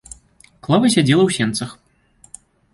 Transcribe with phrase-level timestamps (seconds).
[0.67, 1.69] Клава сядзела ў сенцах.